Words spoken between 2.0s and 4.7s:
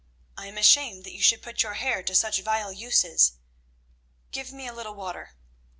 to such vile uses. Give me